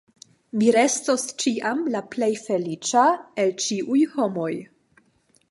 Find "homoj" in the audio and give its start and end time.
4.17-4.51